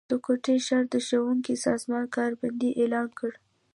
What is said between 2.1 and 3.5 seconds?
کار بندي اعلان کړه